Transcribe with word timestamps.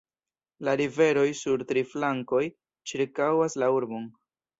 La 0.67 0.73
riveroj 0.79 1.25
sur 1.39 1.63
tri 1.71 1.83
flankoj 1.89 2.41
ĉirkaŭas 2.93 3.59
la 3.65 3.69
urbon. 3.77 4.09